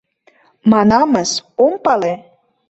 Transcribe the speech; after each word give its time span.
—Манамыс, 0.71 1.31
ом 1.65 1.73
пале. 1.83 2.13